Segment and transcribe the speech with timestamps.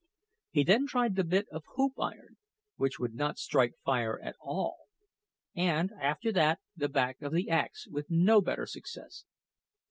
[0.49, 2.37] He then tried the bit of hoop iron,
[2.75, 4.77] which would not strike fire at all;
[5.55, 9.25] and after that the back of the axe, with no better success.